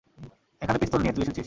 [0.61, 1.39] এখানে পিস্তল নিয়ে, তুই এসেছিস।